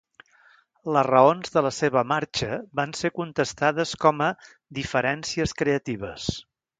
[0.95, 4.33] Les raons de la seva marxa van ser contestades com a
[4.79, 6.31] 'diferències creatives'.